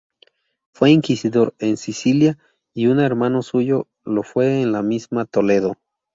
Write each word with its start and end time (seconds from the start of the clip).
Fue 0.73 0.89
inquisidor 0.89 1.53
en 1.59 1.77
Sicilia, 1.77 2.39
y 2.73 2.87
un 2.87 2.99
hermano 2.99 3.43
suyo 3.43 3.87
lo 4.03 4.23
fue 4.23 4.63
en 4.63 4.71
la 4.71 4.81
misma 4.81 5.25
Toledo. 5.25 5.75